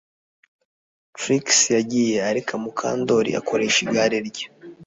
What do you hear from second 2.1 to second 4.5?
areka Mukandoli akoresha igare rye